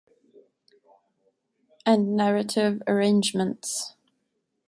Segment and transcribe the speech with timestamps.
[1.85, 3.93] And narrative arrangements